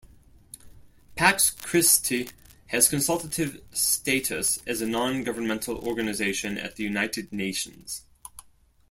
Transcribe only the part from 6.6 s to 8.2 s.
the United Nations.